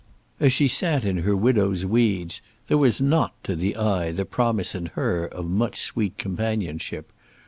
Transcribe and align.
As 0.39 0.51
she 0.51 0.67
sat 0.67 1.05
in 1.05 1.17
her 1.17 1.35
widow's 1.35 1.85
weeds, 1.85 2.41
there 2.65 2.77
was 2.79 2.99
not, 3.01 3.33
to 3.43 3.55
the 3.55 3.75
eye, 3.75 4.11
the 4.11 4.25
promise 4.25 4.73
in 4.73 4.87
her 4.97 5.25
of 5.27 5.45
much 5.45 5.79
sweet 5.79 6.17
companionship. 6.17 7.11